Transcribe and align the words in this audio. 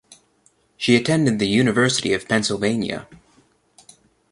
She 0.77 0.95
attended 0.95 1.37
the 1.37 1.45
University 1.47 2.11
of 2.11 2.27
Pennsylvania. 2.27 3.07